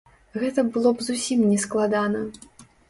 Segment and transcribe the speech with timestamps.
[0.43, 2.29] Гэта было б зусім нескладана.